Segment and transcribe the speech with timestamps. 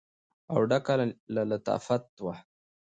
[0.53, 0.93] او ډکه
[1.35, 2.35] له لطافت وه.